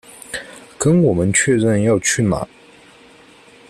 [0.79, 2.47] 跟我们确认要去哪